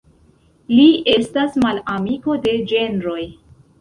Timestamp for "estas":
1.15-1.59